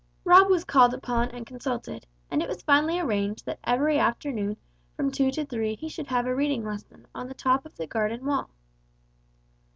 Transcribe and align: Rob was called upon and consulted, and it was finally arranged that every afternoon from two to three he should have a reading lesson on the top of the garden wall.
Rob 0.23 0.49
was 0.49 0.63
called 0.63 0.95
upon 0.95 1.29
and 1.29 1.45
consulted, 1.45 2.07
and 2.31 2.41
it 2.41 2.49
was 2.49 2.63
finally 2.63 2.99
arranged 2.99 3.45
that 3.45 3.59
every 3.63 3.99
afternoon 3.99 4.57
from 4.95 5.11
two 5.11 5.29
to 5.29 5.45
three 5.45 5.75
he 5.75 5.89
should 5.89 6.07
have 6.07 6.25
a 6.25 6.33
reading 6.33 6.65
lesson 6.65 7.05
on 7.13 7.27
the 7.27 7.35
top 7.35 7.67
of 7.67 7.77
the 7.77 7.85
garden 7.85 8.25
wall. 8.25 8.49